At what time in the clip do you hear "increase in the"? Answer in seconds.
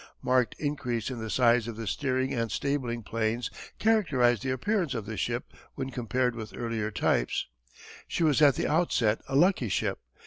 0.57-1.29